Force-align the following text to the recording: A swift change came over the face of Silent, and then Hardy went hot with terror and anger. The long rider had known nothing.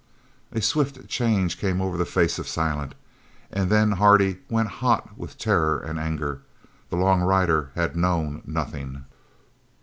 A 0.51 0.61
swift 0.63 1.07
change 1.07 1.59
came 1.59 1.79
over 1.79 1.95
the 1.95 2.05
face 2.07 2.39
of 2.39 2.47
Silent, 2.47 2.95
and 3.51 3.69
then 3.69 3.91
Hardy 3.91 4.39
went 4.49 4.67
hot 4.81 5.15
with 5.15 5.37
terror 5.37 5.77
and 5.79 5.99
anger. 5.99 6.41
The 6.89 6.95
long 6.95 7.21
rider 7.21 7.69
had 7.75 7.95
known 7.95 8.41
nothing. 8.43 9.05